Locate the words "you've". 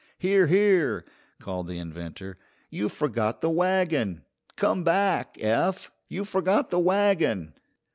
2.71-2.91, 6.09-6.27